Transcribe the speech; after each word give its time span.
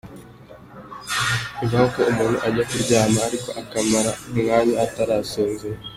Bibaho 1.59 1.87
ko 1.93 2.01
umuntu 2.11 2.37
ajya 2.47 2.63
kuryama 2.69 3.19
ariko 3.27 3.49
akamara 3.61 4.11
umwanya 4.31 4.73
atarasinzira. 4.85 5.77